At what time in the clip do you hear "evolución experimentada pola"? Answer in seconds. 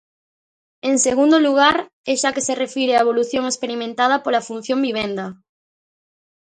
3.05-4.45